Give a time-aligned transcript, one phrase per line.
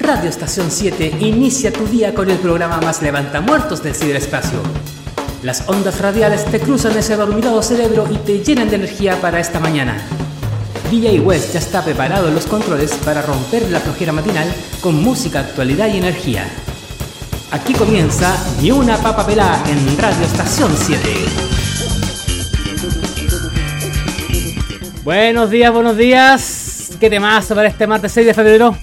[0.00, 4.58] Radio Estación 7 inicia tu día con el programa más levantamuertos del ciberespacio.
[5.42, 9.60] Las ondas radiales te cruzan ese dormido cerebro y te llenan de energía para esta
[9.60, 9.96] mañana.
[10.90, 15.40] DJ West ya está preparado en los controles para romper la flojera matinal con música,
[15.40, 16.44] actualidad y energía.
[17.50, 21.08] Aquí comienza Ni una papa pelá en Radio Estación 7.
[25.04, 26.90] Buenos días, buenos días.
[26.98, 28.76] ¿Qué temazo para este martes 6 de febrero?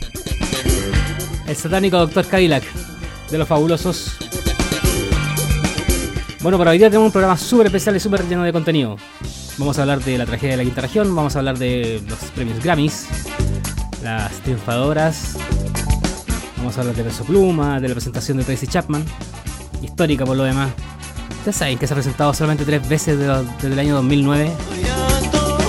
[1.51, 2.64] El satánico Doctor Cadillac,
[3.29, 4.14] de los fabulosos.
[6.39, 8.96] Bueno, para hoy día tenemos un programa súper especial y súper lleno de contenido.
[9.57, 12.19] Vamos a hablar de la tragedia de la quinta región, vamos a hablar de los
[12.33, 13.05] premios Grammys,
[14.01, 15.36] las triunfadoras,
[16.55, 19.04] vamos a hablar de Peso Pluma, de la presentación de Tracy Chapman,
[19.82, 20.71] histórica por lo demás.
[21.39, 24.54] Ustedes saben que se ha presentado solamente tres veces desde el año 2009.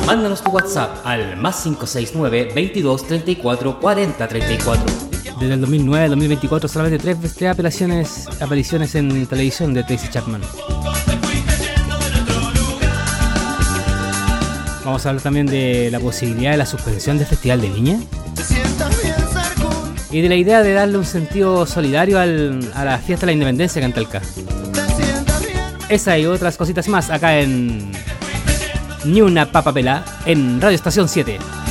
[0.06, 5.11] Mándanos tu WhatsApp al más 569 22 34 40 34.
[5.42, 10.41] Desde el 2009 al 2024 solamente tres, tres apariciones, apariciones en televisión de Tracy Chapman.
[14.84, 17.98] Vamos a hablar también de la posibilidad de la suspensión del Festival de Viña.
[20.12, 22.25] Y de la idea de darle un sentido solidario a
[22.84, 24.22] la fiesta de la independencia de Cantalca.
[25.88, 27.91] Esa y otras cositas más acá en
[29.06, 29.50] Ni una
[30.25, 31.61] en Radio Estación 7.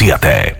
[0.00, 0.51] Estación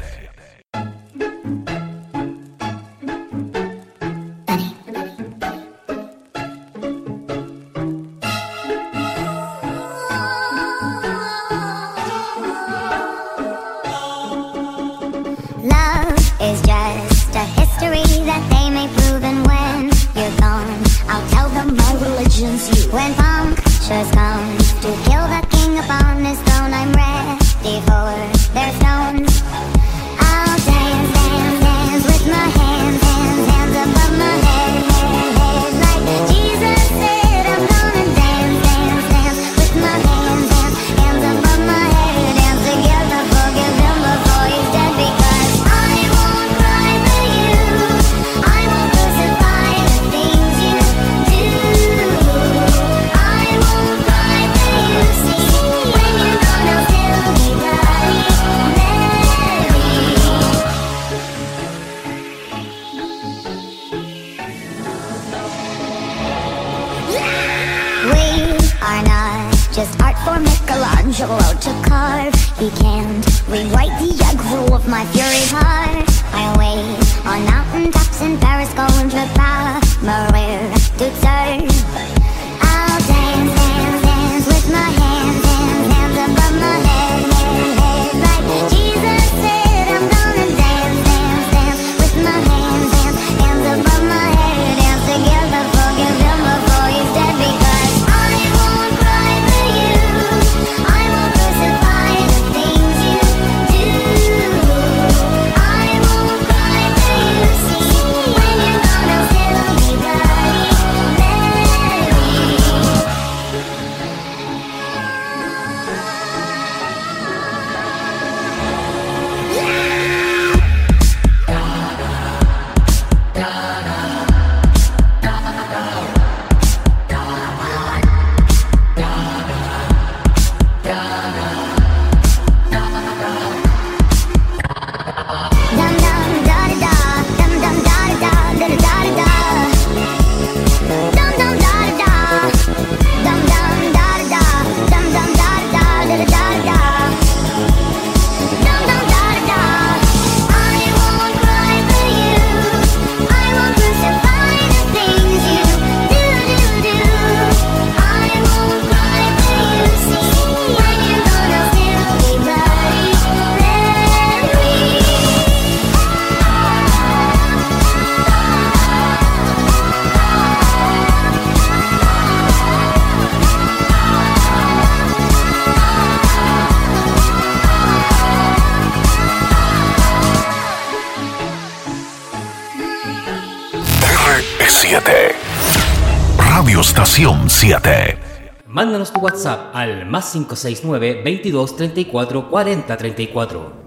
[188.66, 193.81] Mándanos tu WhatsApp al más 569 22 34 40 34.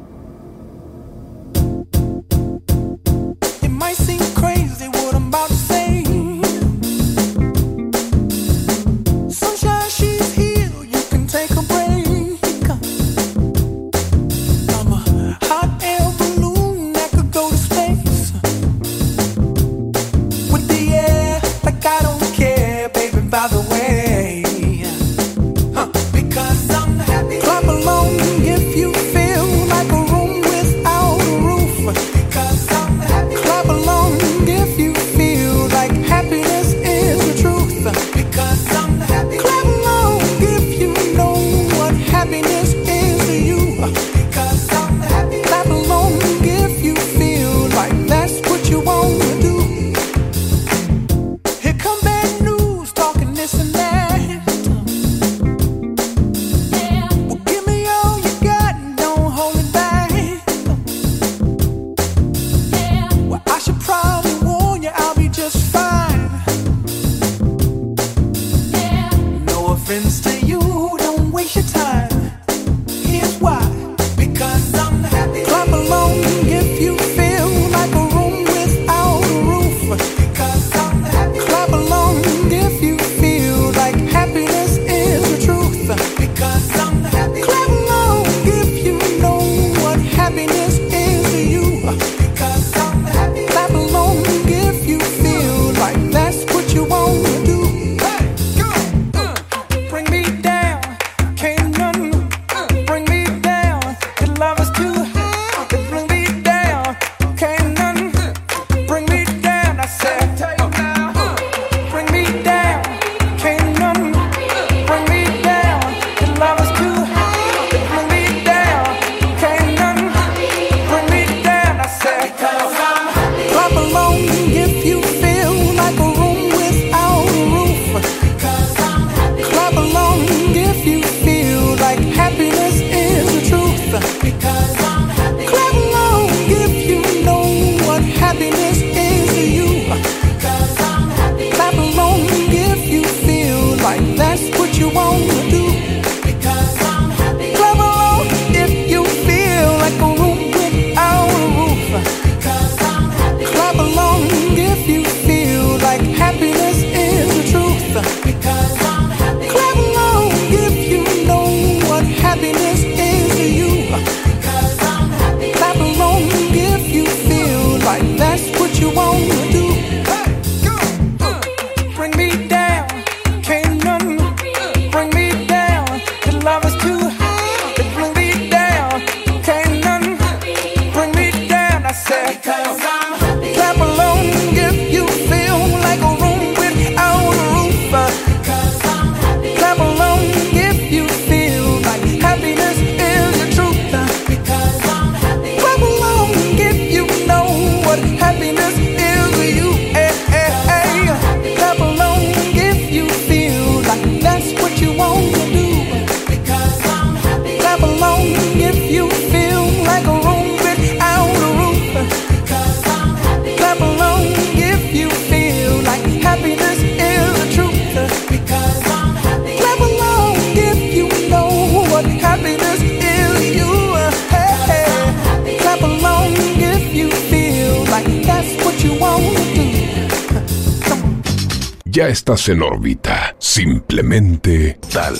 [232.16, 233.36] Estás en órbita.
[233.40, 235.18] Simplemente tal.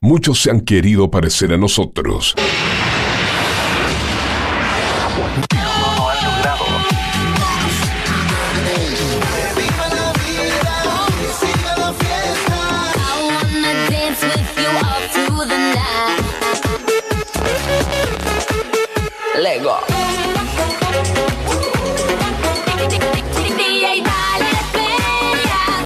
[0.00, 2.36] Muchos se han querido parecer a nosotros.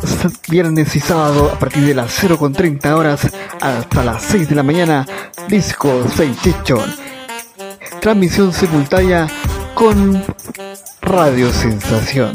[0.48, 3.20] viernes y sábado a partir de las 0.30 horas
[3.60, 5.06] hasta las 6 de la mañana,
[5.48, 6.94] Disco 6 Chichon.
[8.00, 9.28] Transmisión simultánea
[9.74, 10.22] con
[11.02, 12.32] Radio Sensación.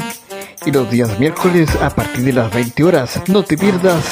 [0.64, 4.04] Y los días miércoles a partir de las 20 horas, no te pierdas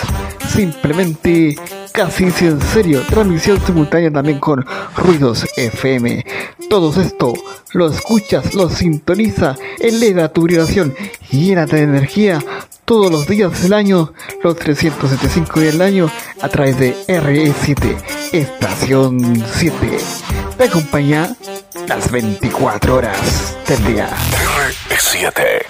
[0.49, 1.57] simplemente
[1.93, 4.65] casi en serio, transmisión simultánea también con
[4.97, 6.25] Ruidos FM.
[6.69, 7.35] Todo esto
[7.73, 10.95] lo escuchas, lo sintoniza, eleva tu vibración,
[11.31, 12.39] llénate de energía
[12.85, 17.97] todos los días del año, los 375 días del año, a través de RE7,
[18.33, 19.99] Estación 7.
[20.59, 21.37] Te acompaña
[21.87, 24.11] las 24 horas del día.
[24.91, 25.63] RE7,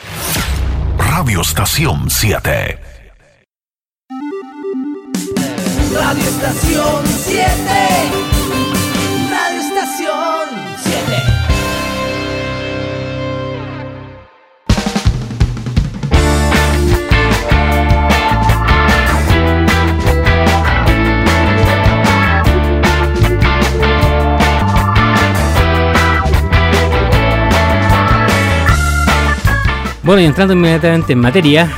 [0.99, 2.90] Radio Estación 7.
[5.93, 7.51] Radio Estación 7.
[9.29, 11.41] Radio Estación 7.
[30.03, 31.69] Bueno, y entrando inmediatamente en materia,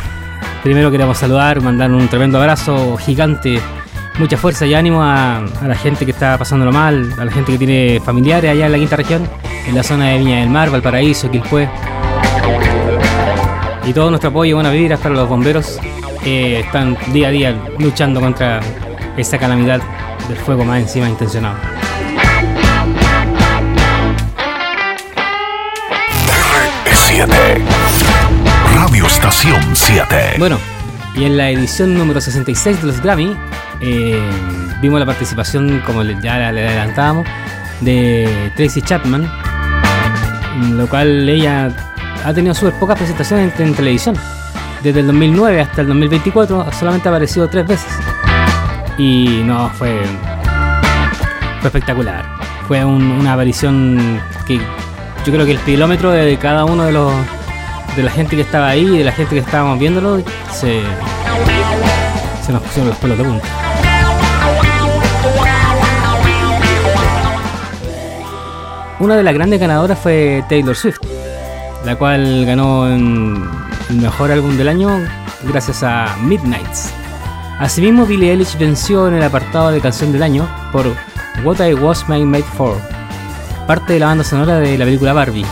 [0.62, 3.60] primero queremos saludar, mandar un tremendo abrazo gigante,
[4.18, 7.58] mucha fuerza y ánimo a, la gente que está pasándolo mal, a la gente que
[7.58, 9.28] tiene familiares allá en la quinta región,
[9.66, 11.68] en la zona de Viña del Mar, Valparaíso, Quilpué.
[13.84, 15.78] Y todo nuestro apoyo y buenas vibras para los bomberos
[16.22, 18.60] que están día a día luchando contra
[19.16, 19.80] esta calamidad
[20.28, 21.56] del fuego más encima intencionado.
[28.74, 30.34] Radio Estación 7.
[30.38, 30.58] Bueno,
[31.14, 33.36] y en la edición número 66 de los Grammy
[33.82, 34.16] eh,
[34.80, 37.26] vimos la participación, como ya le adelantábamos,
[37.80, 39.28] de Tracy Chapman,
[40.76, 41.70] lo cual ella
[42.24, 44.16] ha tenido súper pocas presentaciones en, televisión.
[44.82, 47.92] desde el 2009 hasta el 2024 solamente ha aparecido tres veces.
[48.98, 50.00] Y no, fue,
[51.60, 52.24] fue espectacular.
[52.68, 57.12] Fue una aparición que yo creo que el kilómetro de cada uno de los
[57.96, 60.82] de la gente que estaba ahí y de la gente que estábamos viéndolo se,
[62.46, 63.61] se nos pusieron los pelos de punta.
[69.02, 71.00] Una de las grandes ganadoras fue Taylor Swift,
[71.84, 74.96] la cual ganó el mejor álbum del año
[75.42, 76.92] gracias a Midnights.
[77.58, 80.86] Asimismo, Billie Eilish venció en el apartado de canción del año por
[81.42, 82.76] What I Was Made For,
[83.66, 85.46] parte de la banda sonora de la película Barbie.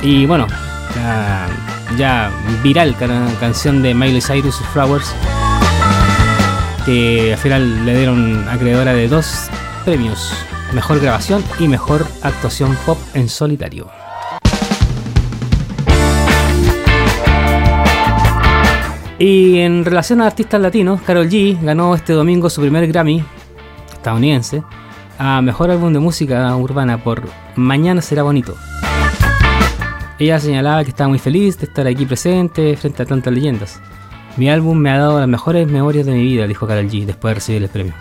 [0.00, 0.46] Y bueno,
[0.94, 1.48] la
[1.98, 2.30] ya
[2.62, 2.94] viral
[3.40, 5.12] canción de Miley Cyrus Flowers,
[6.86, 9.50] que al final le dieron acreedora de dos
[9.84, 10.32] premios
[10.74, 13.86] Mejor grabación y mejor actuación pop en solitario.
[19.20, 23.24] Y en relación a artistas latinos, Carol G ganó este domingo su primer Grammy
[23.92, 24.64] estadounidense
[25.16, 27.22] a Mejor Álbum de Música Urbana por
[27.54, 28.56] Mañana será bonito.
[30.18, 33.80] Ella señalaba que estaba muy feliz de estar aquí presente frente a tantas leyendas.
[34.36, 37.30] Mi álbum me ha dado las mejores memorias de mi vida, dijo Carol G después
[37.30, 37.94] de recibir el premio.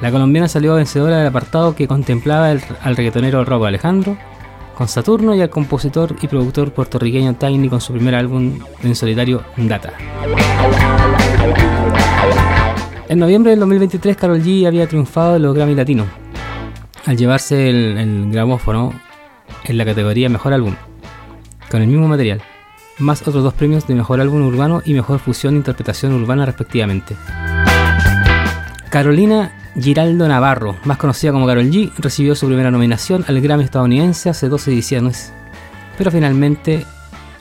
[0.00, 4.16] La colombiana salió vencedora del apartado que contemplaba al reggaetonero Robo Alejandro
[4.76, 9.42] con Saturno y al compositor y productor puertorriqueño Tiny con su primer álbum en solitario
[9.56, 9.92] Data.
[13.08, 16.06] En noviembre del 2023 Carol G había triunfado en los Grammy Latino
[17.06, 18.92] al llevarse el, el gramófono
[19.64, 20.76] en la categoría Mejor Álbum
[21.70, 22.40] con el mismo material,
[22.98, 27.16] más otros dos premios de Mejor Álbum Urbano y Mejor Fusión e Interpretación Urbana respectivamente.
[28.90, 34.30] Carolina Giraldo Navarro, más conocida como Carol G, recibió su primera nominación al Grammy estadounidense
[34.30, 35.32] hace 12 ediciones,
[35.96, 36.84] pero finalmente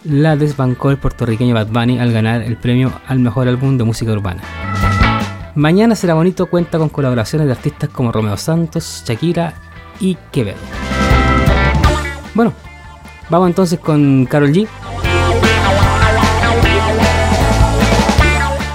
[0.04, 4.12] la desbancó el puertorriqueño Bad Bunny al ganar el premio al mejor álbum de música
[4.12, 4.42] urbana.
[5.56, 9.56] Mañana será bonito cuenta con colaboraciones de artistas como Romeo Santos, Shakira
[10.00, 10.58] y Quevedo.
[12.36, 12.54] Bueno,
[13.30, 14.68] vamos entonces con Carol G.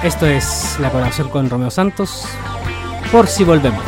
[0.02, 2.26] Esto es la colaboración con Romeo Santos,
[3.12, 3.84] por si volvemos.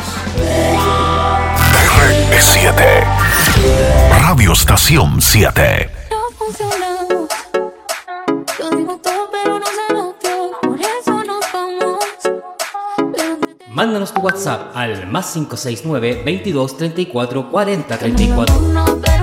[2.31, 3.05] RE7
[4.21, 5.91] Radio Estación 7
[13.71, 19.14] Mándanos tu WhatsApp al más 569 22 34 40 34.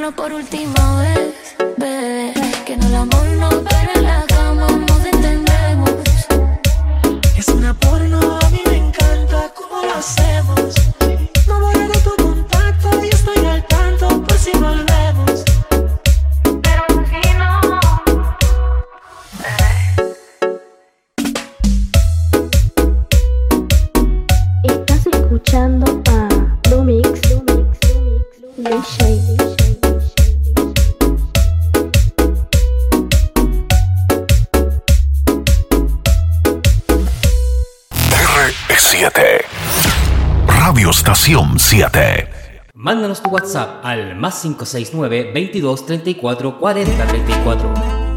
[0.00, 2.32] hacerlo por última vez, bebé.
[2.64, 3.69] Que no el amor no
[43.10, 48.09] Mándanos tu WhatsApp al más 569 22 34 40 34.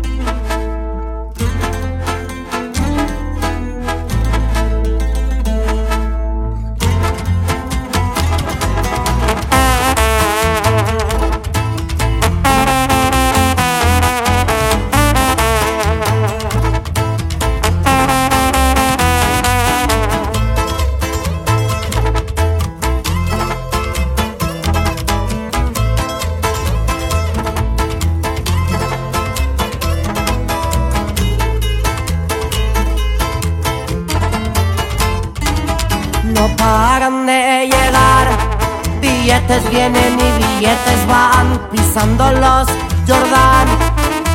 [39.89, 42.67] Vienen y billetes van pisando los
[43.07, 43.67] Jordan.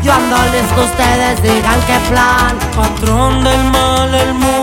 [0.02, 2.58] Yo ando listo, ustedes digan qué plan.
[2.76, 4.62] Patrón del mal, el mu.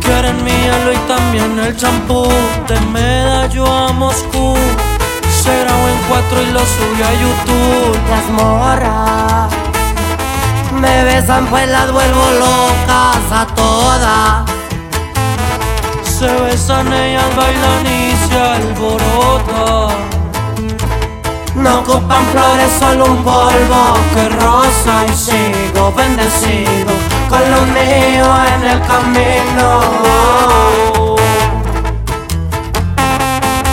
[0.00, 2.28] Quieren mi hielo y también el champú.
[2.68, 4.56] De medallo a Moscú.
[5.42, 7.98] Será en cuatro y lo subí a YouTube.
[8.10, 9.52] Las morras
[10.72, 14.58] me besan, pues las vuelvo locas a todas
[16.18, 19.87] se besan, ellas bailan y se alborotan.
[21.58, 26.92] No ocupan flores, solo un polvo que rosa y sigo bendecido
[27.28, 29.80] con lo mío en el camino.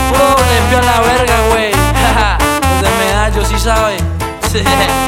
[0.09, 1.71] Puro limpio a la verga, güey.
[2.81, 3.97] Desde medallo, sí sabe.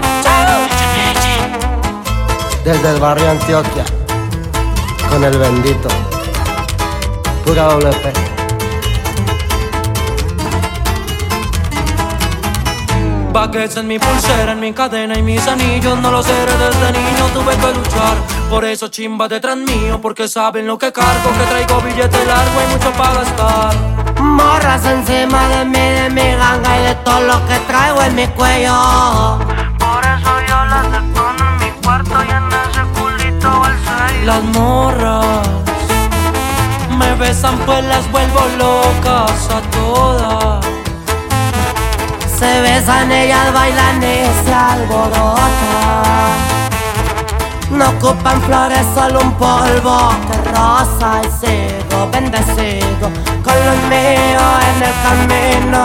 [2.64, 3.86] Desde el barrio Antioquia,
[5.10, 5.88] con el bendito.
[7.46, 7.70] Pura
[13.46, 16.00] doble en mi pulsera, en mi cadena y mis anillos.
[16.00, 18.18] No los seré desde niño, tuve que luchar.
[18.50, 22.74] Por eso chimba detrás mío Porque saben lo que cargo Que traigo billete largo y
[22.74, 23.76] mucho para gastar.
[24.22, 28.28] Morras encima de mí, de mi ganga Y de todo lo que traigo en mi
[28.28, 29.40] cuello.
[29.78, 34.44] Por eso yo las decono en mi cuarto Y en ese culito al sello Las
[34.44, 35.48] morras
[36.98, 40.77] me besan pues las vuelvo locas a todas.
[42.40, 45.48] Se besan, ellas bailan y se alborotan.
[47.72, 53.10] No ocupan flores, solo un polvo que rosa y sigo bendecido
[53.44, 55.84] con lo mío en el camino.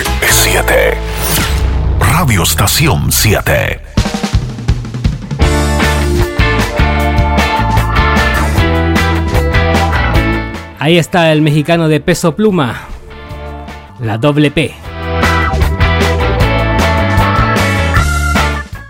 [0.00, 0.94] R7
[2.00, 3.83] Radio Estación 7
[10.84, 12.82] Ahí está el mexicano de peso pluma,
[14.00, 14.70] la doble P.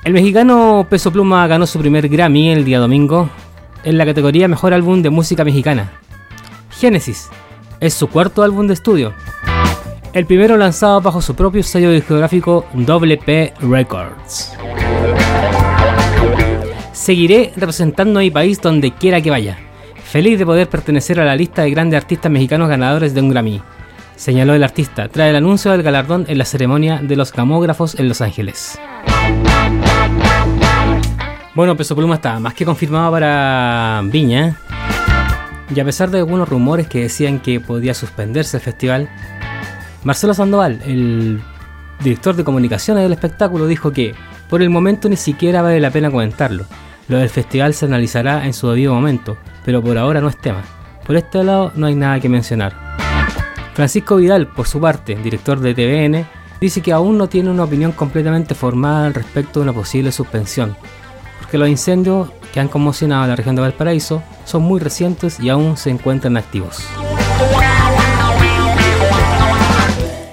[0.02, 3.30] El mexicano Peso Pluma ganó su primer Grammy el día domingo
[3.84, 5.92] en la categoría Mejor Álbum de Música Mexicana.
[6.68, 7.28] Génesis
[7.78, 9.12] es su cuarto álbum de estudio.
[10.12, 14.52] El primero lanzado bajo su propio sello discográfico WP Records.
[16.92, 19.73] Seguiré representando a mi país donde quiera que vaya.
[20.14, 23.60] Feliz de poder pertenecer a la lista de grandes artistas mexicanos ganadores de un Grammy,
[24.14, 28.08] señaló el artista tras el anuncio del galardón en la ceremonia de los camógrafos en
[28.08, 28.78] Los Ángeles.
[31.56, 34.56] Bueno, Peso Pluma está más que confirmado para Viña.
[35.74, 39.08] Y a pesar de algunos rumores que decían que podía suspenderse el festival,
[40.04, 41.40] Marcelo Sandoval, el
[42.04, 44.14] director de comunicaciones del espectáculo, dijo que
[44.48, 46.66] por el momento ni siquiera vale la pena comentarlo.
[47.06, 50.62] Lo del festival se analizará en su debido momento, pero por ahora no es tema.
[51.06, 52.72] Por este lado no hay nada que mencionar.
[53.74, 56.26] Francisco Vidal, por su parte, director de TVN,
[56.60, 60.76] dice que aún no tiene una opinión completamente formada al respecto de una posible suspensión,
[61.40, 65.50] porque los incendios que han conmocionado a la región de Valparaíso son muy recientes y
[65.50, 66.86] aún se encuentran activos.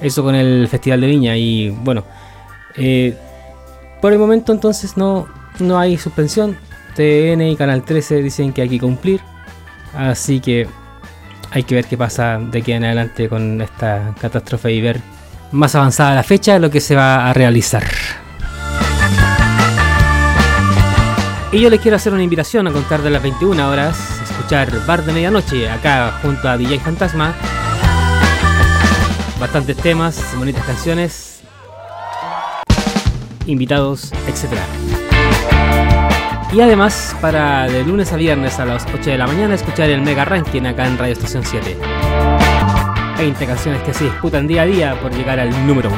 [0.02, 2.06] Eso con el Festival de Viña y bueno,
[2.76, 3.18] eh,
[4.02, 5.28] por el momento entonces no,
[5.62, 6.58] no hay suspensión,
[6.96, 9.22] TN y Canal 13 dicen que hay que cumplir.
[9.96, 10.68] Así que
[11.52, 15.02] hay que ver qué pasa de aquí en adelante con esta catástrofe y ver
[15.52, 17.84] más avanzada la fecha lo que se va a realizar.
[21.52, 25.04] Y yo les quiero hacer una invitación a contar de las 21 horas, escuchar Bar
[25.04, 27.36] de Medianoche acá junto a DJ Fantasma.
[29.38, 31.42] Bastantes temas, bonitas canciones,
[33.48, 34.64] invitados, etcétera.
[36.54, 40.02] Y además, para de lunes a viernes a las 8 de la mañana, escuchar el
[40.02, 41.78] Mega Ranking acá en Radio Estación 7.
[43.18, 45.98] 20 canciones que se disputan día a día por llegar al número 1.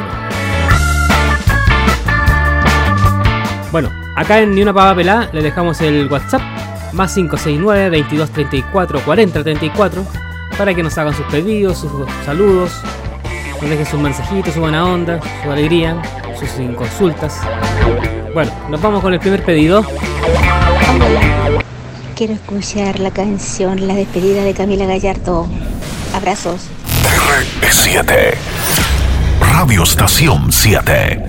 [3.71, 6.41] Bueno, acá en Ni una pava pelá le dejamos el WhatsApp
[6.93, 10.05] más 569 2234 4034
[10.55, 11.91] para que nos hagan sus pedidos, sus
[12.23, 12.79] saludos,
[13.59, 15.99] nos dejen sus mensajitos, su buena onda, su alegría,
[16.37, 17.41] sus consultas.
[18.33, 19.85] Bueno, nos vamos con el primer pedido.
[22.15, 25.47] Quiero escuchar la canción La despedida de Camila Gallardo.
[26.15, 26.61] Abrazos.
[27.61, 28.33] R7.
[29.39, 31.22] Radio Estación 7.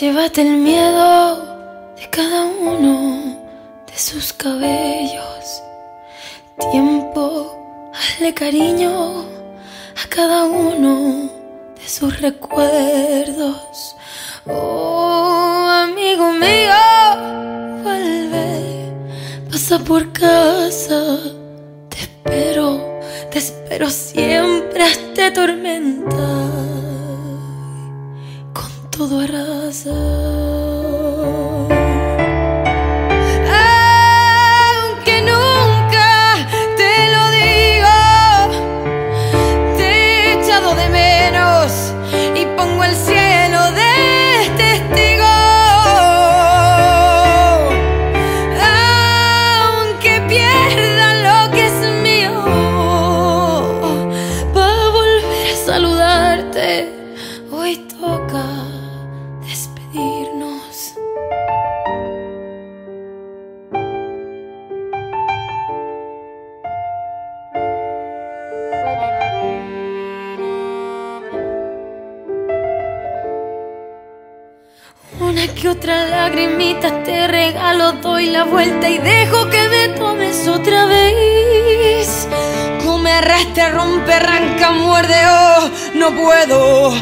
[0.00, 3.36] Llévate el miedo de cada uno
[3.86, 5.62] de sus cabellos.
[6.72, 11.30] Tiempo, hazle cariño a cada uno
[11.76, 13.96] de sus recuerdos.
[14.46, 18.92] Oh, amigo mío, vuelve,
[19.50, 21.18] pasa por casa.
[21.88, 26.53] Te espero, te espero siempre hasta tormenta.
[28.96, 29.90] Todo arrasa.
[76.34, 82.28] Otra lagrimita te regalo, doy la vuelta y dejo que me tomes otra vez.
[82.84, 86.92] Come, arrastra, rompe, arranca, muerde, oh, no puedo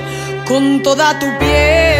[0.46, 1.91] con toda tu piel.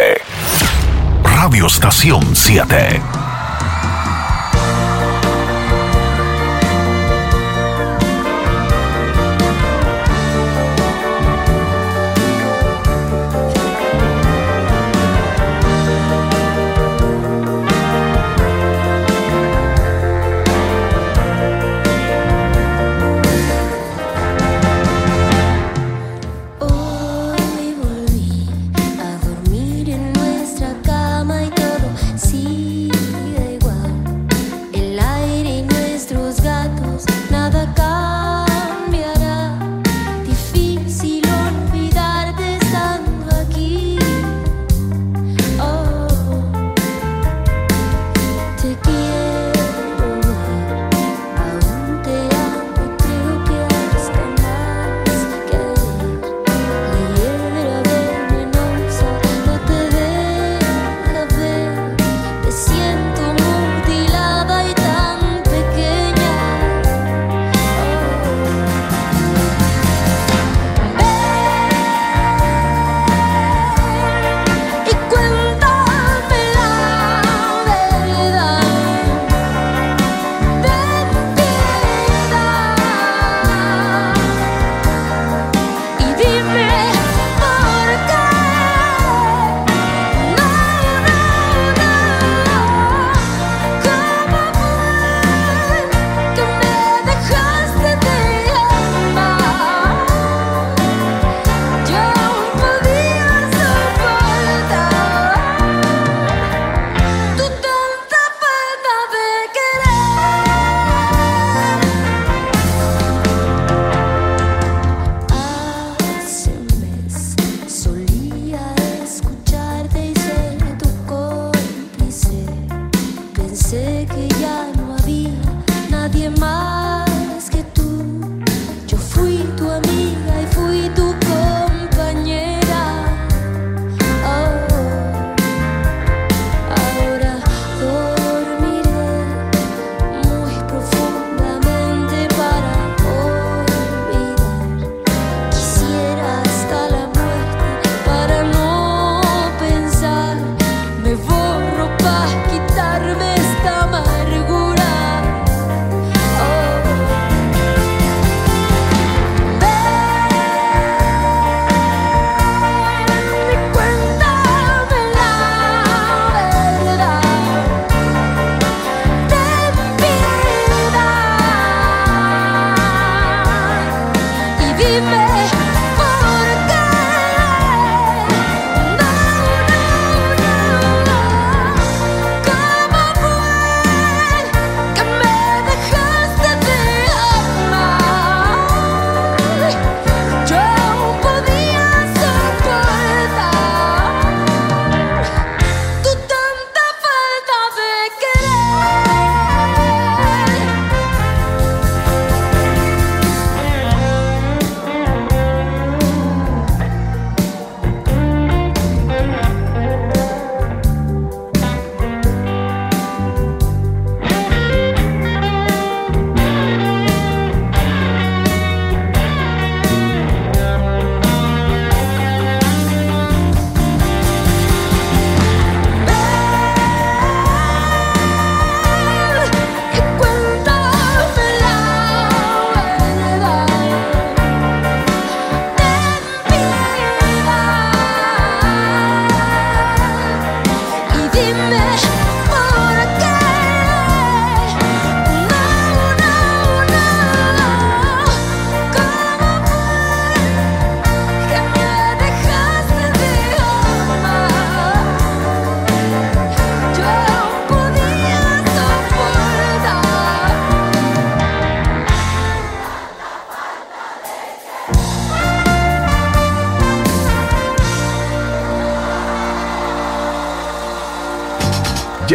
[1.23, 3.20] Radio Estación 7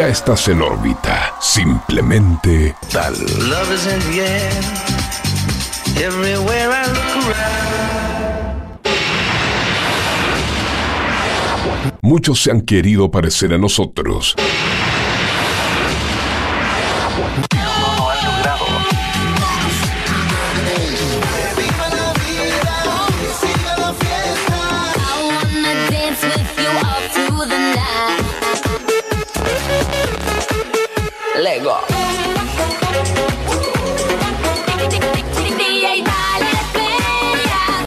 [0.07, 1.35] Ya estás en órbita.
[1.41, 3.17] Simplemente tal.
[12.03, 14.37] Muchos se han querido parecer a nosotros.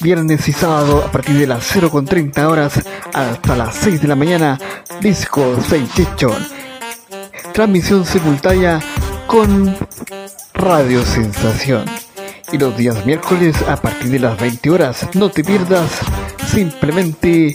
[0.00, 2.80] viernes y sábado, a partir de las 0.30 horas
[3.12, 4.58] hasta las 6 de la mañana,
[5.00, 6.46] Disco 6 Chichón.
[7.52, 8.80] Transmisión simultánea
[9.26, 9.76] con
[10.54, 11.84] Radio Sensación.
[12.52, 15.90] Y los días miércoles a partir de las 20 horas, no te pierdas
[16.46, 17.54] simplemente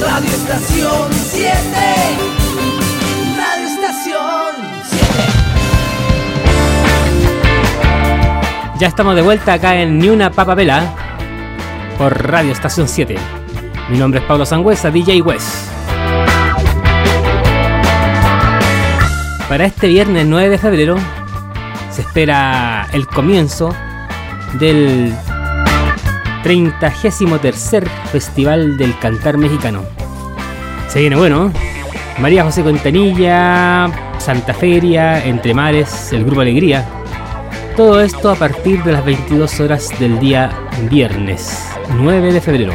[0.00, 1.50] Radio Estación 7.
[3.36, 5.06] Radio Estación 7.
[8.78, 10.94] Ya estamos de vuelta acá en Ni una Papa Vela
[11.98, 13.16] por Radio Estación 7.
[13.90, 15.68] Mi nombre es Pablo Sangüesa, DJ West.
[19.48, 20.96] Para este viernes 9 de febrero
[21.90, 23.74] se espera el comienzo
[24.60, 25.12] del
[26.42, 29.84] 33 Festival del Cantar Mexicano.
[30.88, 31.52] Se viene bueno, ¿eh?
[32.20, 36.86] María José Contanilla, Santa Feria, Entre Mares, el Grupo Alegría.
[37.76, 40.50] Todo esto a partir de las 22 horas del día
[40.90, 42.72] viernes 9 de febrero,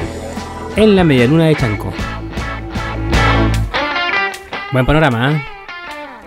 [0.76, 1.92] en la medialuna de Chanco.
[4.72, 5.46] Buen panorama, ¿eh?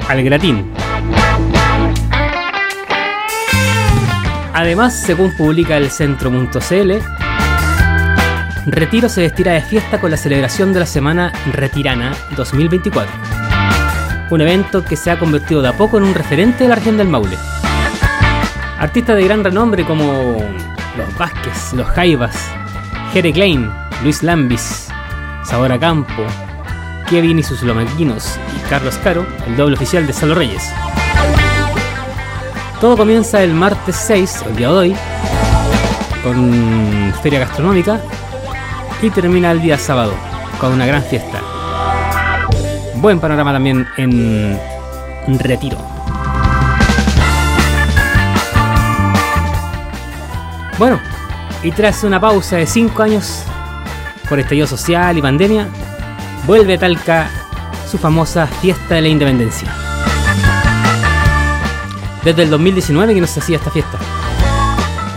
[0.08, 0.70] Al gratín.
[4.54, 6.92] Además, según publica el centro.cl,
[8.66, 13.14] Retiro se vestirá de fiesta con la celebración de la Semana Retirana 2024.
[14.30, 16.96] Un evento que se ha convertido de a poco en un referente de la región
[16.96, 17.36] del Maule.
[18.80, 20.42] Artistas de gran renombre como
[20.96, 22.36] los Vázquez, los Jaivas,
[23.12, 23.70] Jere Klein,
[24.02, 24.88] Luis Lambis,
[25.44, 26.24] Sabora Campo,
[27.08, 30.72] Kevin y sus lomaquinos y Carlos Caro, el doble oficial de Salo Reyes.
[32.80, 34.96] Todo comienza el martes 6, el día de hoy,
[36.24, 38.00] con feria gastronómica
[39.02, 40.14] y termina el día sábado
[40.60, 41.40] con una gran fiesta.
[42.96, 44.58] Buen panorama también en
[45.38, 45.78] Retiro.
[50.78, 51.00] Bueno,
[51.62, 53.44] y tras una pausa de 5 años
[54.28, 55.68] por estallido social y pandemia,
[56.46, 57.30] vuelve Talca
[57.90, 59.72] su famosa fiesta de la independencia.
[62.24, 63.98] Desde el 2019 que no se hacía esta fiesta.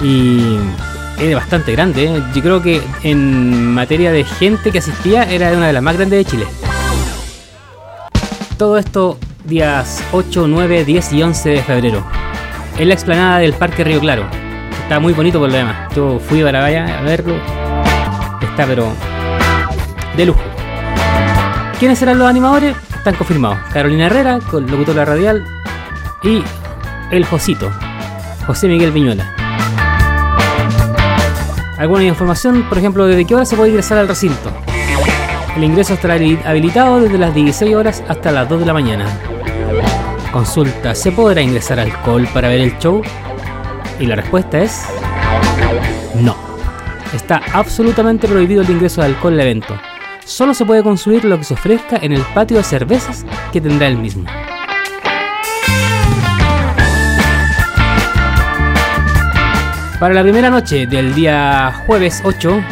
[0.02, 0.60] Y
[1.20, 2.06] es bastante grande.
[2.06, 2.24] ¿eh?
[2.34, 6.20] Yo creo que en materia de gente que asistía era una de las más grandes
[6.20, 6.46] de Chile.
[8.58, 12.04] Todo esto días 8, 9, 10 y 11 de febrero.
[12.78, 14.26] En la explanada del Parque Río Claro.
[14.84, 15.94] Está muy bonito por lo demás.
[15.96, 17.36] Yo fui para allá a verlo.
[18.42, 18.92] Está pero
[20.18, 20.42] de lujo.
[21.80, 22.76] ¿Quiénes serán los animadores?
[22.96, 23.60] Están confirmados.
[23.72, 25.46] Carolina Herrera, con locutora radial.
[26.24, 26.44] Y
[27.12, 27.72] el Josito.
[28.46, 29.39] José Miguel Viñuela.
[31.80, 34.52] Alguna información, por ejemplo, desde qué hora se puede ingresar al recinto.
[35.56, 39.06] El ingreso estará habilitado desde las 16 horas hasta las 2 de la mañana.
[40.34, 43.02] Consulta, ¿se podrá ingresar alcohol para ver el show?
[43.98, 44.88] Y la respuesta es
[46.16, 46.36] No.
[47.14, 49.80] Está absolutamente prohibido el ingreso de alcohol al evento.
[50.26, 53.88] Solo se puede consumir lo que se ofrezca en el patio de cervezas que tendrá
[53.88, 54.26] el mismo.
[60.00, 62.64] Para la primera noche del día jueves 8,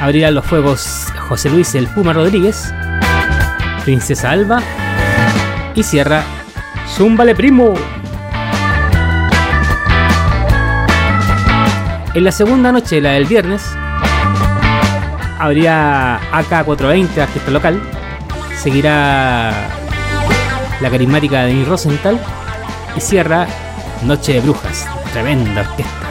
[0.00, 2.72] abrirán los fuegos José Luis el Puma Rodríguez,
[3.84, 4.62] Princesa Alba
[5.74, 6.22] y cierra
[6.86, 7.74] Zúmbale Primo.
[12.14, 13.62] En la segunda noche, la del viernes,
[15.40, 17.82] habría AK420, artista local.
[18.56, 19.50] Seguirá
[20.80, 22.20] la carismática de Rosenthal.
[22.96, 23.46] Y cierra
[24.02, 26.07] Noche de Brujas, tremenda orquesta.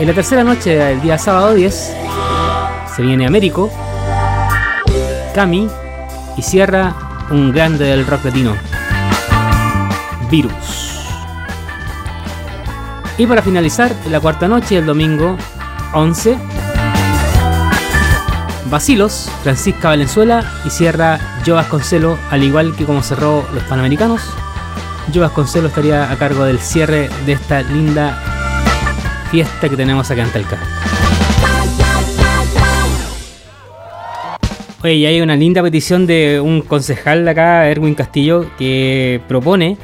[0.00, 1.94] En la tercera noche del día sábado 10
[2.96, 3.70] se viene Américo,
[5.34, 5.68] Cami
[6.38, 6.94] y cierra
[7.28, 8.56] un grande del rock latino,
[10.30, 11.04] Virus.
[13.18, 15.36] Y para finalizar, la cuarta noche del domingo
[15.92, 16.38] 11,
[18.70, 24.22] Basilos, Francisca Valenzuela y cierra Joe Vasconcelo, al igual que como cerró los Panamericanos.
[25.12, 28.29] Joe Vasconcelo estaría a cargo del cierre de esta linda
[29.30, 30.58] fiesta que tenemos acá en Talca.
[34.82, 39.76] Oye, y hay una linda petición de un concejal de acá, Erwin Castillo, que propone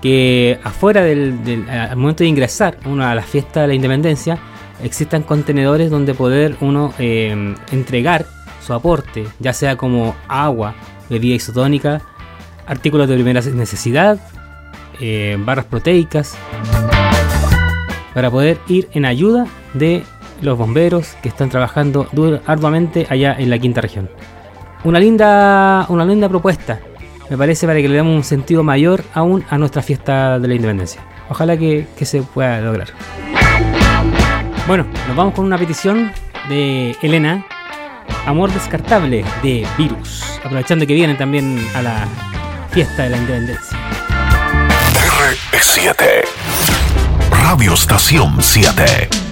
[0.00, 1.64] que afuera del, del-
[1.96, 4.38] momento de ingresar uno a la fiesta de la independencia
[4.82, 8.26] existan contenedores donde poder uno eh, entregar
[8.64, 10.74] su aporte, ya sea como agua,
[11.10, 12.02] bebida isotónica,
[12.66, 14.18] artículos de primera necesidad,
[15.00, 16.36] eh, barras proteicas,
[18.16, 20.02] para poder ir en ayuda de
[20.40, 22.08] los bomberos que están trabajando
[22.46, 24.08] arduamente allá en la quinta región.
[24.84, 26.80] Una linda, una linda propuesta,
[27.28, 30.54] me parece, para que le demos un sentido mayor aún a nuestra fiesta de la
[30.54, 31.02] independencia.
[31.28, 32.88] Ojalá que, que se pueda lograr.
[34.66, 36.10] Bueno, nos vamos con una petición
[36.48, 37.44] de Elena,
[38.24, 42.08] Amor Descartable de Virus, aprovechando que vienen también a la
[42.70, 43.78] fiesta de la independencia.
[45.52, 46.25] R7.
[47.56, 49.25] Radio Estación 7.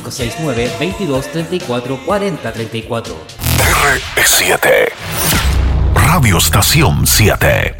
[0.00, 3.14] 569 22 34 40 34.
[4.14, 4.92] R7.
[5.94, 7.74] Radio Estación 7.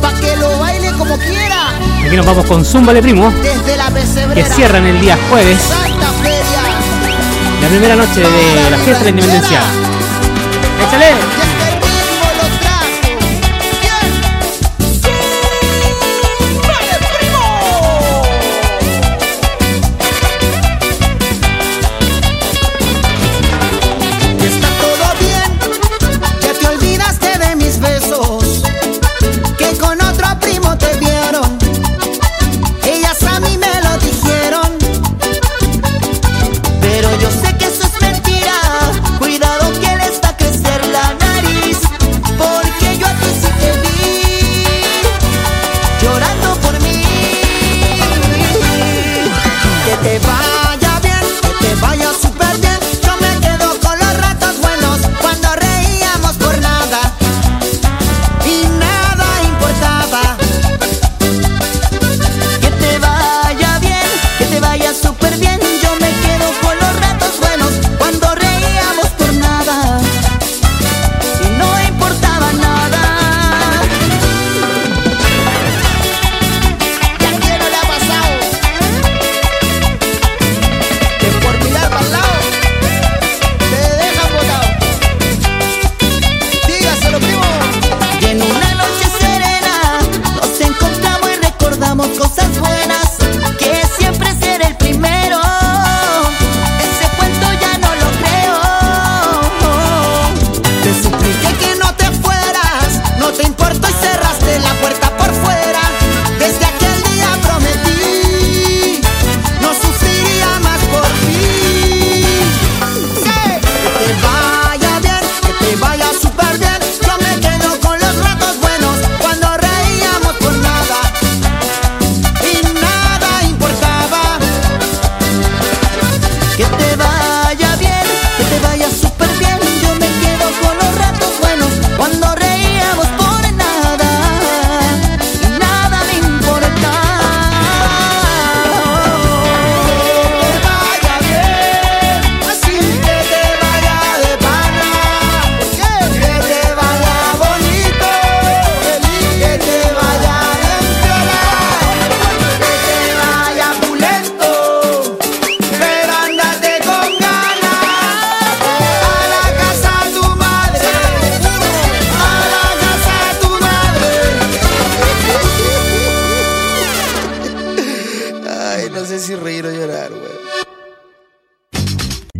[0.00, 1.68] Pa' que lo baile como quiera.
[2.06, 4.48] Aquí nos vamos con Zúmbale Primo, Desde la que pesebrera.
[4.54, 6.62] cierran el día jueves, Santa Feria.
[7.62, 9.60] la primera noche de la fiesta de la independencia.
[10.86, 11.47] ¡Échale!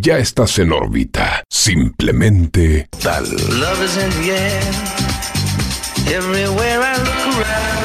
[0.01, 1.43] Ya estás en órbita.
[1.49, 3.25] Simplemente tal.
[3.25, 4.63] Love is in the air.
[6.07, 7.79] Everywhere I look around.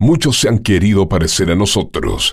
[0.00, 2.32] Muchos se han querido parecer a nosotros.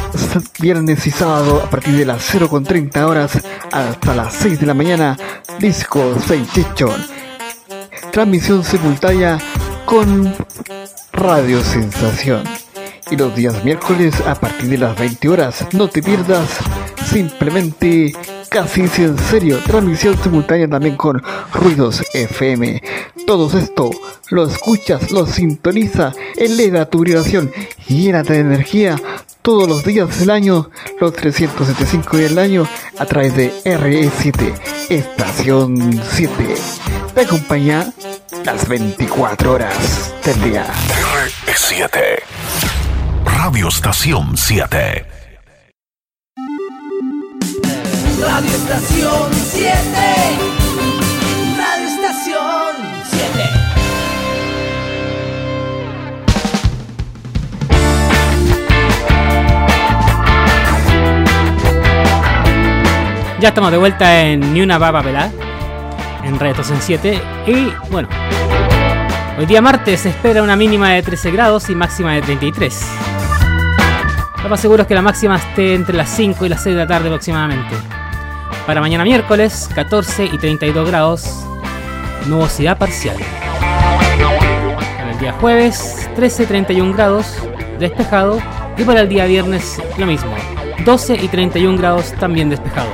[0.59, 3.39] viernes y sábado, a partir de las 0.30 horas
[3.71, 5.17] hasta las 6 de la mañana,
[5.59, 7.05] Disco Sensation.
[8.11, 9.37] Transmisión simultánea
[9.85, 10.33] con
[11.13, 12.43] Radio Sensación.
[13.11, 16.47] Y los días miércoles a partir de las 20 horas, no te pierdas
[17.05, 18.13] simplemente
[18.49, 21.21] casi en serio, transmisión simultánea también con
[21.53, 22.81] Ruidos FM.
[23.27, 23.91] Todo esto
[24.29, 27.51] lo escuchas, lo sintoniza, eleva tu vibración,
[27.87, 28.95] llénate de energía
[29.41, 34.53] todos los días del año, los 375 días del año, a través de RE7,
[34.89, 36.55] Estación 7.
[37.15, 37.91] Te acompaña
[38.45, 40.67] las 24 horas del día.
[41.45, 42.80] RE7,
[43.43, 45.05] Radio Estación 7.
[48.21, 49.71] Radio Estación 7.
[51.57, 53.49] Radio Estación 7.
[63.39, 65.31] Ya estamos de vuelta en Ni una baba pelada
[66.23, 68.07] en Radio Estación 7 y bueno,
[69.41, 72.79] hoy día martes se espera una mínima de 13 grados y máxima de 33.
[74.43, 76.81] Lo más seguro es que la máxima esté entre las 5 y las 6 de
[76.81, 77.75] la tarde aproximadamente.
[78.67, 81.43] Para mañana miércoles, 14 y 32 grados,
[82.27, 83.17] nubosidad parcial.
[83.59, 87.35] Para el día jueves, 13 y 31 grados,
[87.79, 88.39] despejado.
[88.77, 90.35] Y para el día viernes, lo mismo,
[90.85, 92.89] 12 y 31 grados, también despejado.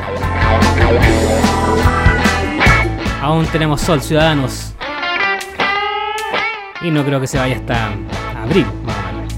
[3.22, 4.77] Aún tenemos sol, ciudadanos.
[6.82, 7.90] Y no creo que se vaya hasta
[8.42, 9.34] abril, más o menos.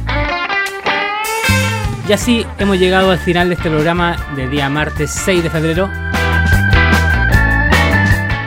[2.08, 5.90] Y así hemos llegado al final de este programa del día martes 6 de febrero.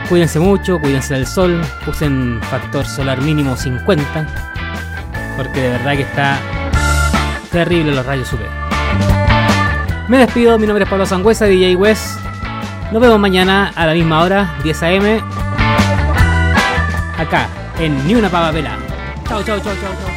[0.09, 4.27] Cuídense mucho, cuídense del sol, usen factor solar mínimo 50,
[5.37, 6.37] porque de verdad que está
[7.51, 8.41] terrible los rayos UV.
[10.09, 12.19] Me despido, mi nombre es Pablo Sangüesa, DJ West.
[12.91, 15.21] Nos vemos mañana a la misma hora, 10 am,
[17.17, 17.47] acá
[17.79, 18.82] en Ni una pava vela.
[19.29, 20.12] 叫叫叫叫叫